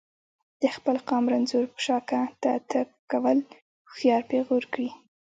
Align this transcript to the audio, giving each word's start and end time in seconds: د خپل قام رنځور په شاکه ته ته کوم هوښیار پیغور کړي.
د 0.61 0.63
خپل 0.75 0.95
قام 1.09 1.25
رنځور 1.31 1.65
په 1.73 1.79
شاکه 1.85 2.21
ته 2.41 2.51
ته 2.69 2.79
کوم 3.09 3.25
هوښیار 3.89 4.21
پیغور 4.31 4.63
کړي. 4.73 4.89